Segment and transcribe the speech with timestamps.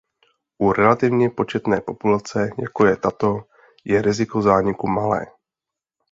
[0.59, 3.41] U relativně početné populace jako je tato
[3.85, 5.25] je riziko zániku malé.